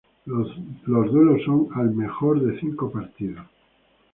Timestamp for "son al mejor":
1.45-2.41